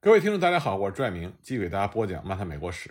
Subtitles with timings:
[0.00, 2.90] 各位听众，大家好，我是拽明，继续给大家播讲《漫谈美国史》。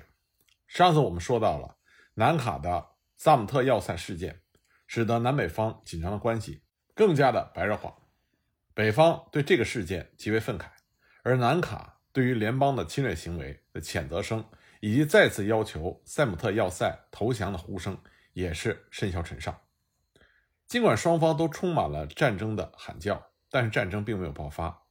[0.67, 1.78] 上次我们说到了
[2.16, 4.41] 南卡的萨姆特要塞事件，
[4.88, 7.96] 使得南北方紧张的关系更加的白热化。
[8.73, 10.65] 北方对这个事件极为愤慨，
[11.23, 14.44] 而南卡对于联邦的侵略行为的谴责声，
[14.81, 17.98] 以及再次要求塞姆特要塞投降的呼声，
[18.34, 19.58] 也是甚嚣尘上。
[20.67, 24.87] 尽管双方都充满了战争的喊叫，但是战争并没有爆发。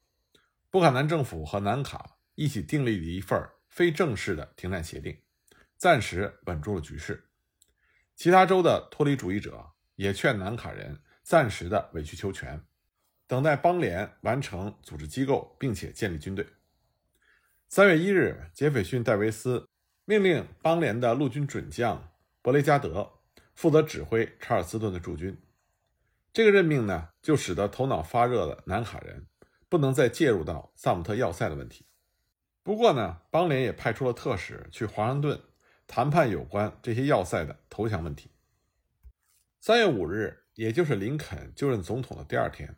[0.71, 5.17] 布坎南政府和南卡一起订立了一份非正式的停战协定，
[5.77, 7.29] 暂时稳住了局势。
[8.15, 12.63] 其他州的脱离主义者也劝南卡人暂时的委曲求全，
[13.27, 16.47] 等待邦联完成组织机构，并且建立军队。
[17.69, 19.69] 三月一日，杰斐逊·戴维斯
[20.05, 23.13] 命令邦联的陆军准将伯雷加德
[23.55, 25.37] 负责指挥查尔斯顿的驻军。
[26.33, 29.27] 这个任命呢，就使得头脑发热的南卡人
[29.69, 31.87] 不能再介入到萨姆特要塞的问题。
[32.63, 35.41] 不过呢，邦联也派出了特使去华盛顿
[35.87, 38.31] 谈判有关这些要塞的投降问题。
[39.61, 42.77] 三月五日，也就是林肯就任总统的第二天，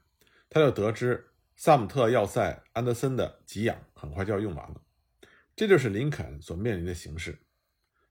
[0.50, 4.82] 他就得知萨姆特要塞安德森的给养很快就要用完了。
[5.56, 7.40] 这就是林肯所面临的形势。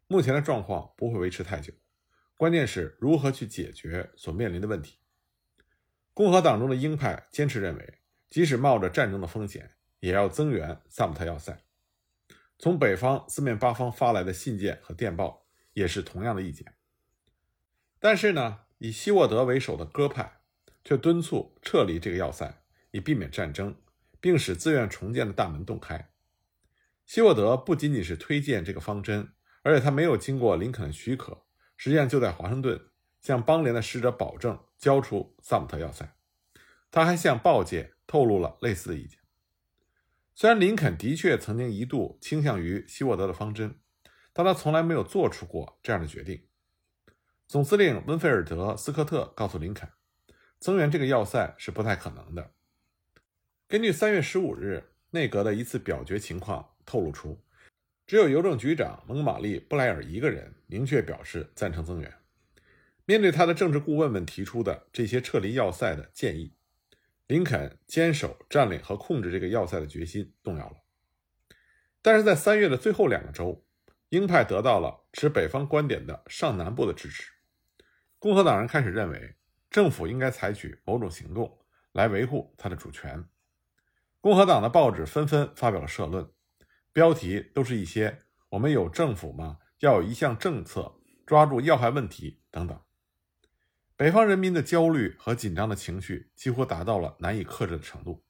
[0.08, 1.74] 目前的状况不会维持太久，
[2.36, 4.98] 关键是如何去解决所面临的问题。
[6.14, 11.64] 共和党中的鹰派坚持认为，即使冒着战争的风险，也要增援萨姆特要塞。
[12.60, 16.74] 从北方四面八方发来的信件和电报也是同样的意见。
[18.00, 20.42] 但是呢，以希沃德为首的鸽派
[20.84, 22.62] 却敦促撤离这个要塞，
[22.92, 23.76] 以避免战争，
[24.20, 26.10] 并使自愿重建的大门洞开。
[27.06, 32.80] 希沃德不仅仅是推荐这个方针，而且他没有经过林肯许可，实际上就在华盛顿。
[33.20, 36.16] 向邦联的使者保证交出萨姆特要塞，
[36.92, 39.20] 他还向报界透露了类似的意见。
[40.34, 43.76] 虽然林肯的确曾经一度倾向于希沃德的方针，
[44.34, 46.44] 但他从来没有做出过这样的决定。
[47.48, 49.90] 总司令温菲尔德·斯科特告诉林肯，
[50.60, 52.52] 增援这个要塞是不太可能的。
[53.68, 57.42] 根据三月十五日内阁的一次表决情况透露出，
[58.06, 62.14] 只有邮政局长蒙马利·布莱尔一个人明确表示赞成增援。
[63.06, 66.54] 面对他的政治顾问们提出的这些撤离要塞的建议，
[67.28, 70.78] 林肯坚守占领和控制这个要塞的决心动摇了。
[72.02, 73.66] 但是在三月的最后两个周，
[74.10, 77.30] 鹰派得到了持北方观点的上南部的支持，
[78.18, 79.36] 共和党人开始认为
[79.70, 81.60] 政府应该采取某种行动
[81.92, 83.26] 来维护他的主权。
[84.22, 86.32] 共和党的报纸纷纷发表了社论，
[86.94, 89.60] 标题都是一些“我们有政府吗？
[89.80, 90.96] 要有一项政策
[91.26, 92.82] 抓住要害问题”等等。
[93.98, 98.24] 北方人民的焦虑和紧张的情绪几乎达到了难以克制的程度。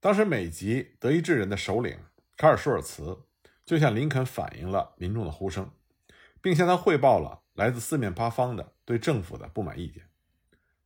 [0.00, 1.98] 当时，美籍德意志人的首领
[2.38, 3.24] 卡尔舒尔茨
[3.66, 5.70] 就向林肯反映了民众的呼声，
[6.40, 10.08] 并向他汇报了来自四面八方的对政府的不满意见。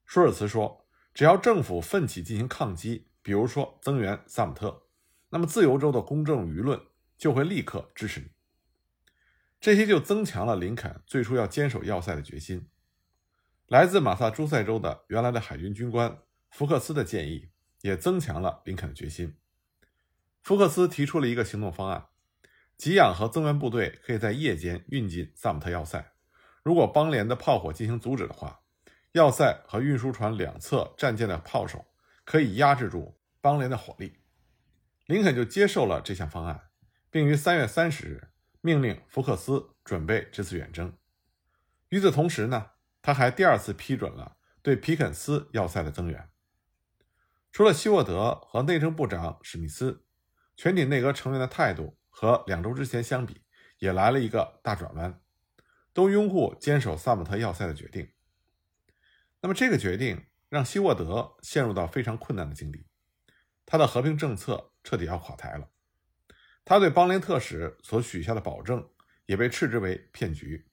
[0.04, 0.84] 舒尔茨说
[1.14, 4.88] ：“只要政府奋起进行抗击，比如说增援萨姆特，
[5.28, 6.80] 那么自由州的公正舆论
[7.16, 8.26] 就会立刻支持你。”
[9.60, 12.68] 这些就增强了林肯最初要坚守要塞的决心。
[13.68, 16.18] 来自马萨诸塞州的原来的海军军官
[16.50, 17.48] 福克斯的建议，
[17.80, 19.36] 也增强了林肯的决心。
[20.42, 22.08] 福克斯提出了一个行动方案：
[22.76, 26.12] 给养和增援部队可以在夜间运进萨姆特要塞。
[26.62, 28.60] 如果邦联的炮火进行阻止的话，
[29.12, 31.86] 要塞和运输船两侧战舰的炮手
[32.24, 34.18] 可以压制住邦联的火力。
[35.06, 36.68] 林肯就接受了这项方案，
[37.10, 38.28] 并于三月三十日
[38.60, 40.92] 命令福克斯准备这次远征。
[41.88, 42.72] 与此同时呢？
[43.04, 46.30] 他还第二次批准了对皮肯斯要塞的增援。
[47.52, 50.06] 除了希沃德和内政部长史密斯，
[50.56, 53.42] 全体内阁成员的态度和两周之前相比
[53.78, 55.20] 也来了一个大转弯，
[55.92, 58.10] 都拥护坚守萨姆特要塞的决定。
[59.42, 62.86] 那么这个决定让希沃德陷入到非常困难的境地，
[63.66, 65.68] 他的和平政策彻底要垮台了。
[66.64, 68.88] 他对邦联特使所许下的保证
[69.26, 70.70] 也被斥之为骗局。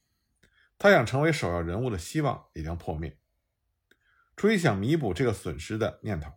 [0.81, 3.15] 他想成为首要人物的希望也将破灭。
[4.35, 6.31] 出于想弥补这个损失的念头，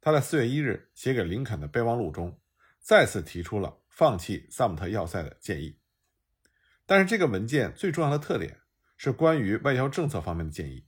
[0.00, 2.40] 他在四月一日写给林肯的备忘录中，
[2.80, 5.78] 再次提出了放弃萨姆特要塞的建议。
[6.86, 8.62] 但是，这个文件最重要的特点
[8.96, 10.86] 是关于外交政策方面的建议。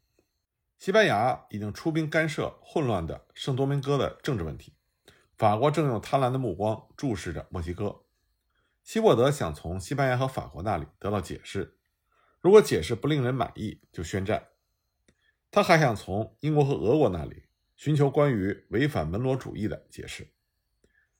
[0.78, 4.72] 西班牙已经出兵干涉混乱的圣多明戈的政治问题，
[5.36, 8.04] 法国正用贪婪的目光注视着墨西哥。
[8.82, 11.75] 希沃德想从西班牙和法国那里得到解释。
[12.46, 14.46] 如果解释不令人满意，就宣战。
[15.50, 20.32] 他还想从英国和俄国那里寻求关于违反门罗主义的解释。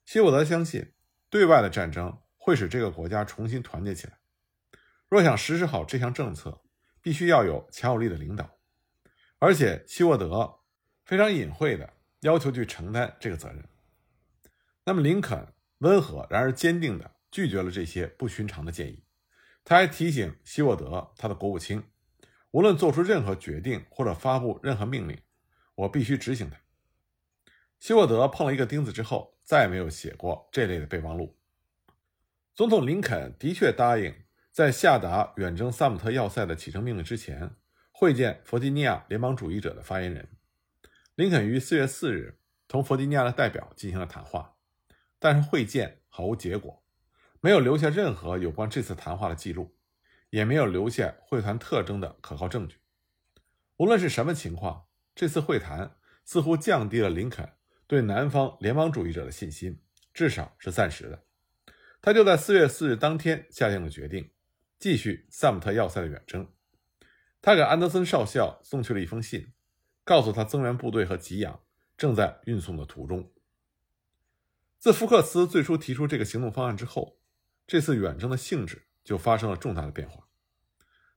[0.04, 0.92] 希沃德相信，
[1.28, 4.20] 对外的战争会使这个国家重新团结起来。
[5.08, 6.62] 若想实施好这项政策，
[7.02, 8.48] 必须要有强有力的领导，
[9.40, 10.60] 而且希沃德
[11.04, 13.68] 非常隐晦的要求去承担这个责任。
[14.84, 19.02] 那么林肯温和然而坚定的拒绝了这些不寻常的建议。
[19.68, 21.82] 他还提醒希沃德，他的国务卿，
[22.52, 25.20] 无论做出任何决定或者发布任何命令，
[25.74, 26.56] 我必须执行它。
[27.80, 31.36] 希沃德碰了一个钉子之后，再也没有写过这类的备忘录。
[32.54, 34.14] 总统林肯的确答应
[34.52, 37.50] 在下达远征萨姆特要塞的启程命令之前，
[37.90, 40.28] 会见弗吉尼亚联邦主义者的发言人。
[41.16, 44.54] 林肯于四月四日同弗吉尼亚的代表进行了谈话，
[45.18, 46.84] 但是会见毫无结果，
[47.40, 49.76] 没有留下任何有关这次谈话的记录，
[50.30, 52.78] 也没有留下会谈特征的可靠证据。
[53.76, 57.52] 无论是什么情况，这次会谈似乎降低了林肯。
[57.88, 59.80] 对南方联邦主义者的信心，
[60.12, 61.22] 至少是暂时的。
[62.02, 64.32] 他就在四月四日当天下定了决定，
[64.78, 66.48] 继续萨姆特要塞的远征。
[67.40, 69.52] 他给安德森少校送去了一封信，
[70.02, 71.60] 告诉他增援部队和给养
[71.96, 73.30] 正在运送的途中。
[74.78, 77.15] 自福克斯最初提出这个行动方案之后，
[77.66, 80.26] 这次远征的性质就发生了重大的变化。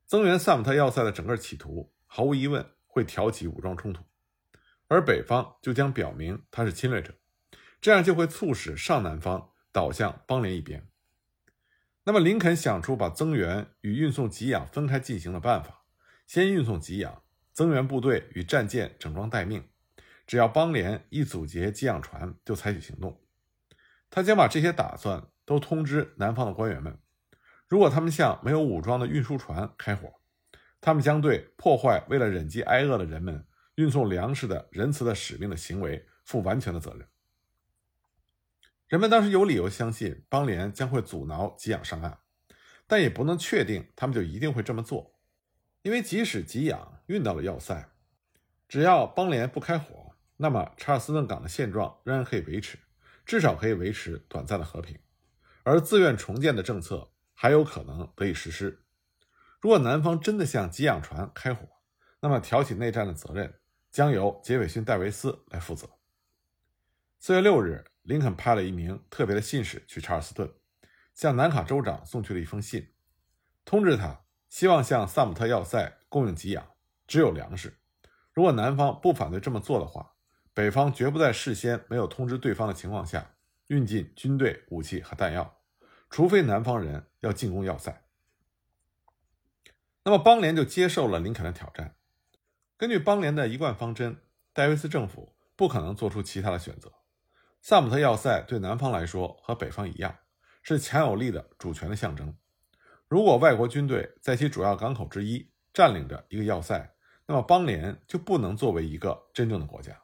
[0.06, 4.04] 增援萨姆特要塞的整个企图，毫无疑问会挑起武装冲突。
[4.88, 7.14] 而北方就将表明他是侵略者，
[7.80, 10.90] 这样就会促使上南方倒向邦联一边。
[12.06, 15.84] 那么，林肯想出把增援与运送给养分开进行的办法，
[16.26, 17.22] 先运送给养，
[17.54, 19.70] 增援部队与战舰整装待命，
[20.26, 23.22] 只要邦联一阻截给养船，就采取行动。
[24.10, 27.00] 他将把这些打算都通知南方的官员们，
[27.68, 30.22] 如果他们向没有武装的运输船开火，
[30.80, 33.48] 他们将对破坏为了忍饥挨饿的人们。
[33.76, 37.08] 运送粮食的仁慈的使命的行为负完全的责任。
[38.90, 42.20] 人们当时有理由相信邦联将会阻挠给养上岸，
[42.86, 45.18] 但也不能确定他们就一定会这么做，
[45.82, 47.90] 因为即使给养运到了要塞，
[48.68, 52.78] 只要邦联不开火，那么查尔斯顿港的现状仍然可以维持，
[53.26, 55.00] 至少可以维持短暂的和平，
[55.70, 58.84] 而自愿重建的政策还有可能得以实施。
[59.62, 61.68] 如果南方真的向给养船开火，
[62.22, 63.54] 那么挑起内战的责任。
[63.92, 65.90] 将由杰斐逊·戴维斯来负责。
[67.20, 70.48] 四月六日，林肯派了一名特别的信使去查尔斯顿，
[71.16, 72.94] 向南卡州长送去了一封信，
[73.66, 76.64] 通知他希望向萨姆特要塞供应给养，
[77.08, 77.80] 只有粮食。
[78.32, 80.14] 如果南方不反对这么做的话，
[80.54, 83.34] 北方绝不在事先没有通知对方的情况下
[83.68, 85.59] 运进军队、武器和弹药，
[86.10, 88.04] 除非南方人要进攻要塞。
[90.04, 91.96] 那么邦联就接受了林肯的挑战。
[92.78, 94.18] 根据邦联的一贯方针，
[94.54, 96.92] 戴维斯政府不可能做出其他的选择。
[97.62, 100.18] 萨姆特要塞对南方来说和北方一样，
[100.64, 102.36] 是强有力的主权的象征。
[103.08, 106.96] 如果外国军队在其主要港口之一占领着一个要塞，
[107.26, 110.02] 那么邦联就不能作为一个真正的国家。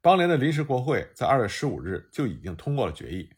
[0.00, 3.30] 邦联的临时国会在二月十五日就已经通过了决议，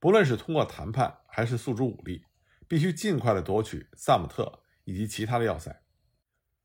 [0.00, 2.24] 不论是通过谈判还是诉诸武力，
[2.66, 5.82] 必须尽快的夺取萨姆特以及其他的要塞。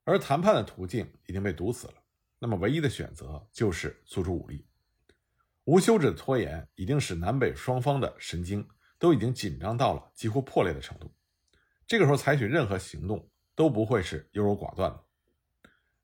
[0.04, 1.94] 而谈判的途径已经被堵死了，
[2.40, 4.66] 那么唯一的选择就是诉诸武力。
[5.64, 8.68] 无休止的拖延已经使南北双方的神经
[9.00, 11.10] 都已经紧张到了几乎破裂的程度。
[11.88, 15.04] 这个时候采取任何行动都不会是优柔寡断的。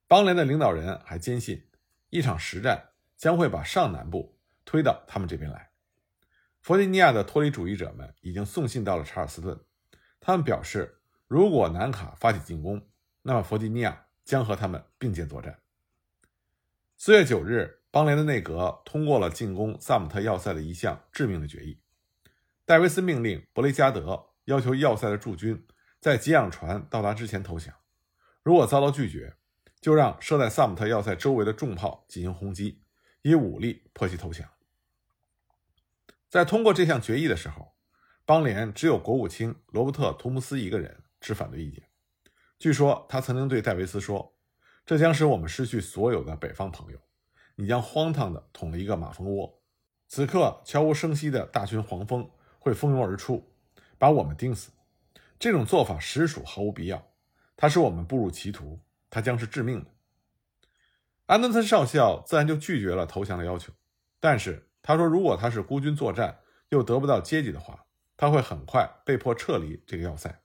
[0.07, 1.61] 邦联的领导人还坚信，
[2.09, 5.68] 一场实战将会把上南部推到他们这边来。
[6.69, 9.59] 弗吉尼亚的脱离主义者们已经送信到了查尔斯顿，
[10.19, 12.87] 他们表示，如果南卡发起进攻，
[13.23, 15.57] 那么，弗吉尼亚将和他们并肩作战。
[16.95, 21.81] 四月九日，邦联的内阁通过了进攻萨姆特要塞的一项致命的决议。
[22.65, 25.65] 戴维斯命令伯雷加德要求要塞的驻军
[25.99, 27.73] 在给养船到达之前投降，
[28.43, 29.35] 如果遭到拒绝，
[29.81, 32.83] 就让设在萨姆特要塞周围的重炮进行轰击，
[33.23, 34.47] 以武力迫其投降。
[36.29, 37.73] 在通过这项决议的时候，
[38.23, 41.83] 邦联只有国务卿罗伯特·图姆斯一个人持反对意见。
[42.59, 44.35] 据说他曾经对戴维斯说
[44.85, 46.99] ：“这将使我们失去所有的北方朋友。
[47.55, 49.59] 你将荒唐地捅了一个马蜂窝。
[50.07, 53.51] 此刻悄无声息的大群黄蜂会蜂拥而出，
[53.97, 54.71] 把我们钉死。
[55.39, 57.11] 这种做法实属毫无必要。
[57.57, 59.89] 它使我们步入歧途，它将是致命的。”
[61.25, 63.73] 安德森少校自然就拒绝了投降的要求，
[64.19, 70.41] 但是他说：“如果他是孤军作战又得不到接济的话，他会很快被迫撤离这个要塞。”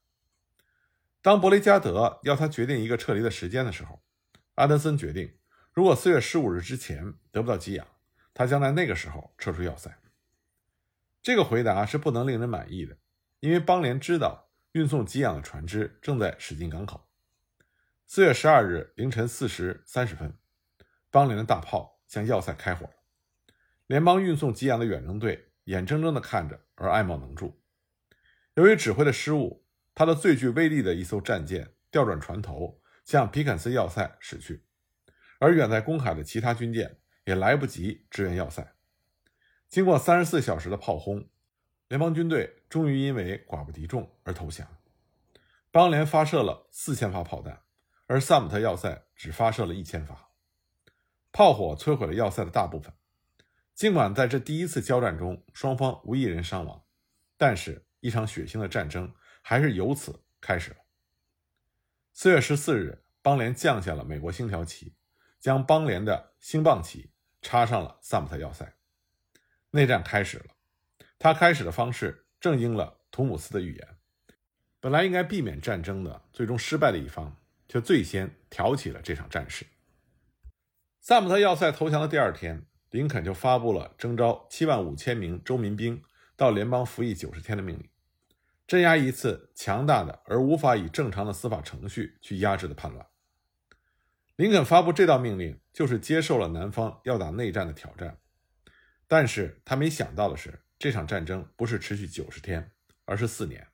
[1.22, 4.02] 当伯雷加德要他决定一个撤离的时间的时候，
[4.56, 5.38] 阿德森决定，
[5.72, 7.86] 如果四月十五日之前得不到给养，
[8.34, 9.96] 他将在那个时候撤出要塞。
[11.22, 12.98] 这个回答是不能令人满意的，
[13.40, 17.08] 因为邦联知道运送给养的船只正在驶进港口。
[18.06, 20.36] 四月十二日凌晨四时三十分，
[21.10, 22.92] 邦联的大炮向要塞开火了。
[23.86, 27.60] 联邦运送给养的远征队眼睁睁地看着，而爱莫能助。
[28.54, 29.64] 由于指挥的失误，
[29.94, 34.64] 他的最具威力的一艘战舰调转船头向皮肯斯要塞驶去，
[35.38, 38.74] 而远在公海的其他军舰也来不及支援要塞。
[39.68, 41.28] 经过三十四小时的炮轰，
[41.88, 44.66] 联邦军队终于因为寡不敌众而投降。
[45.70, 47.62] 邦联发射了四千发炮弹，
[48.06, 50.30] 而萨姆特要塞只发射了一千发。
[51.32, 52.94] 炮火摧毁了要塞的大部分。
[53.74, 56.84] 尽管在这第一次交战中双方无一人伤亡，
[57.36, 59.12] 但是一场血腥的战争
[59.42, 60.76] 还是由此开始了。
[62.12, 64.94] 四月十四日，邦联降下了美国星条旗，
[65.40, 67.12] 将邦联的星棒旗
[67.42, 68.76] 插上了萨姆特要塞。
[69.70, 70.54] 内战开始了，
[71.18, 73.98] 他开始的方式正应了图姆斯的预言。
[74.78, 77.36] 本来应该避免战争的，最终失败的一方，
[77.68, 79.66] 却最先挑起了这场战事。
[81.00, 86.00] 萨姆特要塞投降的第二天，林肯就发布了征召七万五千名州民兵
[86.36, 87.88] 到联邦服役九十天的命令，
[88.68, 93.04] 镇压一次强大的而无法以正常的司法程序去压制的叛乱。
[94.36, 98.16] 林肯发布这道命令，就是接受了南方要打内战的挑战。
[99.08, 102.70] 但是他没想到的是，这场战争不是持续九十天，
[103.06, 103.66] 而是四年，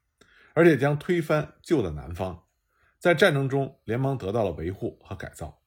[0.54, 2.44] 而且将推翻旧的南方。
[2.98, 5.60] 在战争中，联邦得到了维护和改造，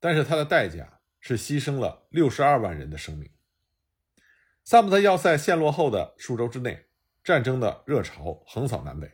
[0.00, 3.30] 但是它的代价是牺牲了六十二万人的生命。
[4.62, 6.84] 萨姆特要塞陷落后的数周之内，
[7.24, 9.10] 战争的热潮横扫南北。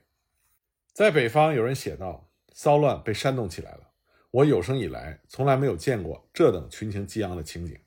[0.93, 3.93] 在北方，有人写道：“骚乱被煽动起来了，
[4.33, 7.79] 我有生以来从来没有见过这等群情激昂的情景。”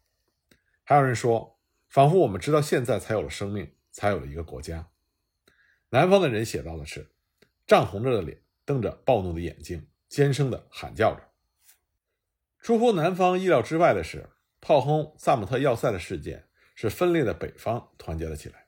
[0.86, 1.58] 还有人说。
[1.92, 4.88] 仿佛我们直到现在才有了生命，才有了一个国家。
[5.90, 7.12] 南方的人写到的是：
[7.68, 11.31] 涨红着的脸，瞪着暴怒的眼睛，尖声的喊叫着。
[12.62, 14.30] 出乎南方意料之外的是，
[14.62, 18.68] 炮轰萨姆特要塞的事件使分裂的北方团结了起来。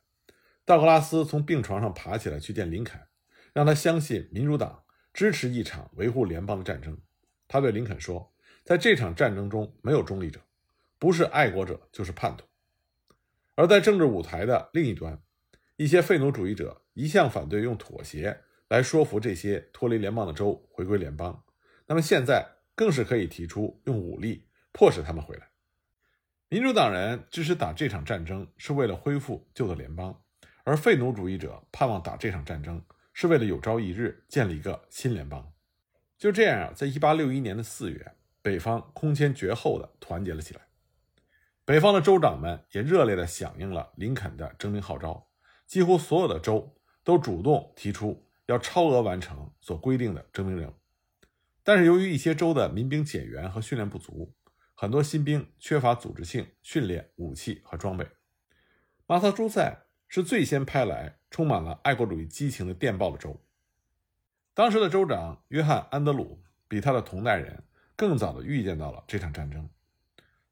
[0.65, 3.00] 道格拉斯从病床上爬起来去见林肯，
[3.53, 4.83] 让他相信民主党
[5.13, 6.97] 支持一场维护联邦的战争。
[7.47, 8.33] 他对林肯说
[8.65, 10.39] ：“在这场战争中没有中立者，
[10.97, 12.45] 不是爱国者就是叛徒。”
[13.53, 15.21] 而在政治舞台的另一端，
[15.75, 21.43] 一些废奴主义者一向反对用妥协来说服这些脱离联邦的州回归联邦，
[21.85, 25.49] 那么现在更是可以提出用武力迫使他们回来。
[26.49, 30.21] 民主党人支持打这场战争是为了恢复旧的联邦，
[30.63, 35.51] 而废奴主义者盼望打这场战争是为了有朝一日建立一个新联邦。
[36.17, 40.61] 就这样，在一八六一年的四月，北方空前绝后的团结了起来。
[41.65, 45.27] 北方的州长们也热烈地响应了林肯的征兵号召，
[45.65, 50.73] 几乎所有的州都主动提出要超额完成所规定的征兵任务。
[51.65, 54.36] 但是，由于一些州的民兵减员和训练不足，
[54.74, 58.05] 很多新兵缺乏组织性训练、武器和装备。
[59.08, 63.41] 马萨诸塞是最先派来充满了爱国主义激情的电报的州。
[64.53, 67.63] 当时的州长约翰·安德鲁比他的同代人
[67.96, 69.70] 更早地预见到了这场战争。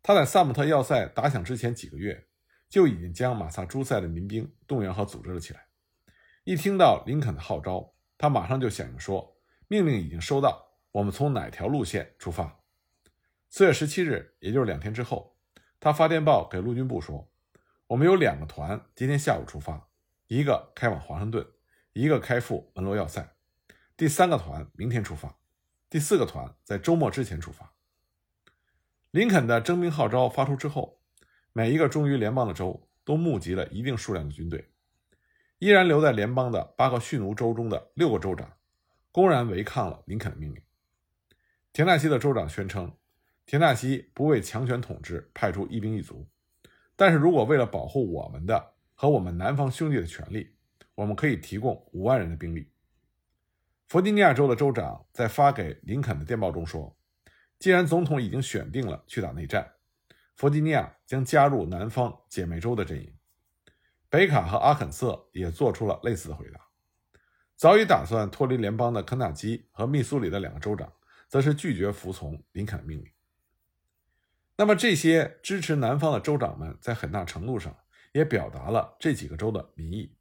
[0.01, 2.25] 他在萨姆特要塞打响之前几个月，
[2.69, 5.67] 就已经将马萨诸塞的民兵动员和组织了起来。
[6.45, 9.37] 一听到林肯的号召，他马上就响应说
[9.67, 12.59] ：“命令已经收到，我们从哪条路线出发？”
[13.49, 15.37] 四月十七日，也就是两天之后，
[15.79, 17.29] 他发电报给陆军部说
[17.87, 19.89] ：“我们有两个团今天下午出发，
[20.27, 21.45] 一个开往华盛顿，
[21.93, 23.35] 一个开赴门罗要塞。
[23.97, 25.37] 第三个团明天出发，
[25.89, 27.73] 第四个团在周末之前出发。”
[29.11, 31.01] 林肯的征兵号召发出之后，
[31.51, 34.69] 每一个忠于联邦的州都募集了一定数量的军队。
[35.59, 38.53] 依然留在联邦的八个蓄奴州中的六个州长，
[39.11, 40.63] 公然违抗了林肯的命令。
[41.73, 42.91] 田纳西的州长宣称，
[43.45, 46.27] 田纳西不为强权统治派出一兵一卒，
[46.97, 50.53] 但是如果为了保护我们的和我们南方兄弟的权利，
[50.95, 52.69] 我们可以提供五万人的兵力。
[53.87, 56.95] 弗吉尼亚州的州长在发给林肯的电报中说。
[57.57, 59.73] 既然总统已经选定了去打内战，
[60.35, 63.13] 弗吉尼亚将加入南方姐妹州的阵营。
[64.09, 66.59] 北卡和阿肯色也做出了类似的回答。
[67.55, 70.91] 早已打算脱离联邦的肯塔基和密苏里的两个州长，
[71.31, 73.09] 则是拒绝服从林肯的命令。
[74.57, 77.73] 那么，这些支持南方的州长们在很大程度上
[78.11, 80.13] 也表达了这几个州的民意，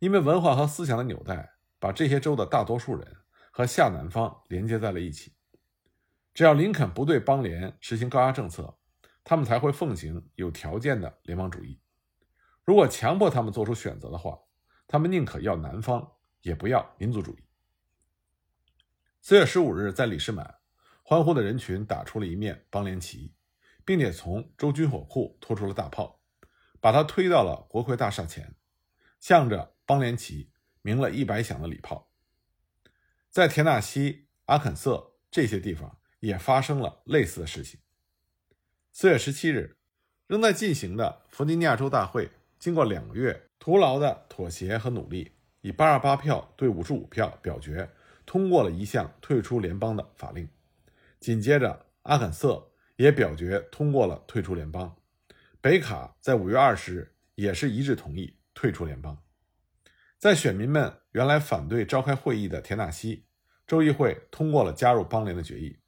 [0.00, 3.16] 因为文化和思想的纽带把这些州的大多数人
[3.50, 5.32] 和下南方连接在了一起。
[6.34, 8.78] 只要林肯不对邦联实行高压政策，
[9.24, 11.80] 他们才会奉行有条件的联邦主义。
[12.66, 14.38] 如果强迫他们做出选择的话，
[14.86, 16.06] 他们宁可要南方，
[16.42, 17.47] 也不要民族主义。
[19.20, 20.54] 四月十五日，在李士满，
[21.02, 23.34] 欢呼的人群打出了一面邦联旗，
[23.84, 26.20] 并且从州军火库拖出了大炮，
[26.80, 28.54] 把它推到了国会大厦前，
[29.20, 32.10] 向着邦联旗鸣了一百响的礼炮。
[33.28, 37.80] 在田纳西、阿肯色这些地方也发生了类似的事情。
[38.92, 39.76] 四月十七日，
[40.26, 47.90] 仍在进行的弗吉尼亚州大会，经过两个月徒劳的妥协和努力，以八十八票对五十五票表决。
[48.28, 50.46] 通过了一项退出联邦的法令，
[51.18, 54.94] 紧接着阿肯色也表决通过了退出联邦，
[55.62, 59.16] 北卡在五月二十日也是一致同意退出联邦。
[60.18, 63.24] 在选民们原来反对召开会议的田纳西
[63.66, 65.78] 州议会通过了加入邦联的决议。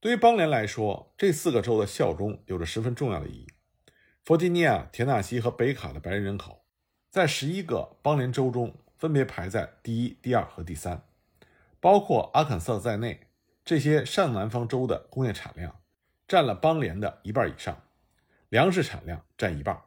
[0.00, 3.46] 对于邦联来说，这四个州的效忠有着十分重要的意义。
[4.24, 6.64] 弗吉尼亚、田纳西和北卡的白人人口
[7.10, 11.05] 在十一个邦联州中分别排在第一、第二和第三。
[11.86, 13.28] 包括阿肯色在内，
[13.64, 15.82] 这些上南方州的工业产量
[16.26, 17.80] 占了邦联的一半以上，
[18.48, 19.80] 粮食产量占一半，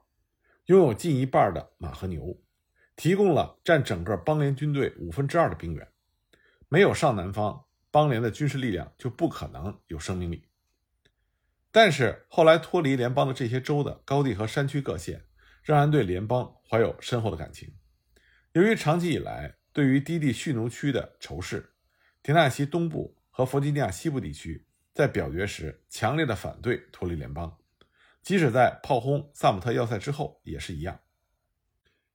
[0.67, 2.41] 拥有近一半的马和牛，
[2.95, 5.85] 提供了占整个邦联军队五分之二的兵员。
[6.69, 10.47] 没有上南方，邦联的军事力量就不可能有生命力。
[11.69, 15.25] 但是后来脱离联邦的这些州的高地和山区各县，
[15.61, 17.75] 仍然对联邦怀有深厚的感情。
[18.53, 21.73] 由于长期以来对于低地蓄奴区的仇视。
[22.21, 27.57] 田纳西东部和弗吉尼亚西部地区在表决时强烈的反对脱离联邦，
[28.21, 30.99] 即使在炮轰萨姆特要塞之后也是一样。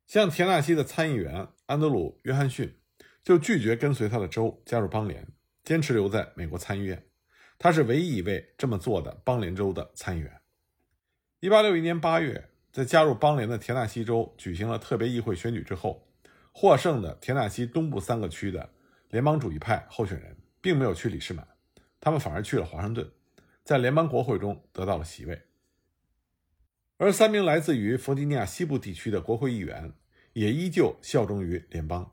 [0.07, 2.79] 像田纳西的参议员安德鲁·约翰逊
[3.23, 5.27] 就拒绝跟随他的州加入邦联，
[5.63, 7.03] 坚持留在美国参议院。
[7.59, 10.43] 他是唯一一位这么做的邦联州的参议员。
[11.41, 16.07] 1861年8月，在加入邦联的田纳西州举行了特别议会选举之后，
[16.53, 18.74] 获胜的田纳西东部三个区的。
[19.15, 21.47] 联邦主义派候选人并没有去李士满，
[22.01, 23.09] 他们反而去了华盛顿，
[23.63, 25.41] 在联邦国会中得到了席位。
[26.97, 29.93] 而三名来自于弗吉尼亚西部地区的国会议员
[30.33, 32.13] 也依旧效忠于联邦。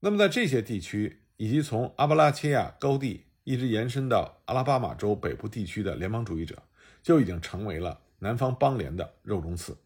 [0.00, 6.62] 那么，在这些地区以及从阿巴拉契亚高地一直延伸到阿拉巴马州北部地区的联邦主义者，
[7.02, 9.76] 就已经成为了南方邦联的肉中刺，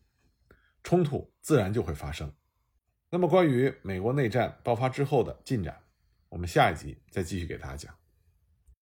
[0.84, 2.32] 冲突自然就会发生。
[3.10, 5.81] 那么，关于美国内战爆发之后的进展？
[6.32, 8.01] 我们下一集再继续给大家讲。